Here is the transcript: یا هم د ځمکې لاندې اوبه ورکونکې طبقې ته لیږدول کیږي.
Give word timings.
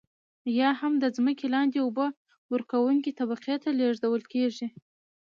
یا 0.59 0.69
هم 0.79 0.93
د 0.99 1.05
ځمکې 1.17 1.45
لاندې 1.55 1.77
اوبه 1.81 2.07
ورکونکې 2.53 3.15
طبقې 3.19 3.55
ته 3.63 3.69
لیږدول 3.79 4.21
کیږي. 4.33 4.67